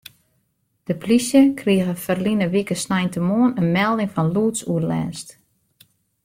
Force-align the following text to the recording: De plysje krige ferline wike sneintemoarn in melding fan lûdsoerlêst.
De 0.87 0.93
plysje 1.01 1.41
krige 1.61 1.93
ferline 2.05 2.47
wike 2.55 2.75
sneintemoarn 2.83 3.57
in 3.61 3.67
melding 3.77 4.11
fan 4.15 4.31
lûdsoerlêst. 4.35 5.27